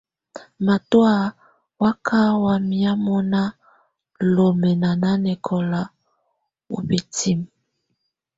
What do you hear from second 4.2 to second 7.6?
lɔmɛna nanɛkɔla ù bǝtinǝ́.